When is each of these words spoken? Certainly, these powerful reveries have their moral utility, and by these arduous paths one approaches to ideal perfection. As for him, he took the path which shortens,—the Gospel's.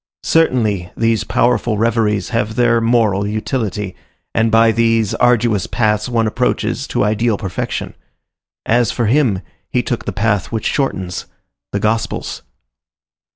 Certainly, 0.25 0.89
these 0.97 1.23
powerful 1.23 1.77
reveries 1.77 2.29
have 2.29 2.55
their 2.55 2.81
moral 2.81 3.27
utility, 3.27 3.95
and 4.33 4.51
by 4.51 4.71
these 4.71 5.13
arduous 5.13 5.67
paths 5.67 6.09
one 6.09 6.25
approaches 6.25 6.87
to 6.87 7.03
ideal 7.03 7.37
perfection. 7.37 7.93
As 8.65 8.91
for 8.91 9.05
him, 9.05 9.43
he 9.69 9.83
took 9.83 10.05
the 10.05 10.11
path 10.11 10.51
which 10.51 10.65
shortens,—the 10.65 11.79
Gospel's. 11.79 12.41